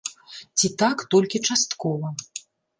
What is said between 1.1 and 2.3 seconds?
толькі часткова!